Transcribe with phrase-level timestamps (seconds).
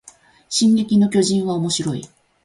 [0.49, 2.01] 進撃の巨人はおもしろい